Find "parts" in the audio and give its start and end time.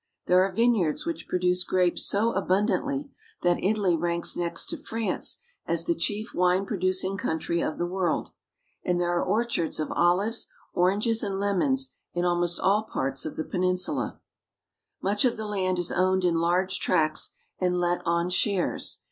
12.81-13.25